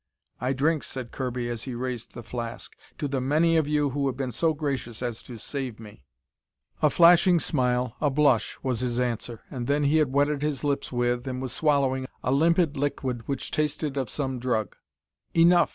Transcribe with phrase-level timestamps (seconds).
[0.39, 4.07] "I drink," said Kirby as he raised the flask, "to the many of you who
[4.07, 6.05] have been so gracious as to save me!"
[6.81, 9.43] A flashing smile, a blush was his answer.
[9.51, 13.51] And then he had wetted his lips with, and was swallowing, a limpid liquid which
[13.51, 14.75] tasted of some drug.
[15.35, 15.69] "Enough!"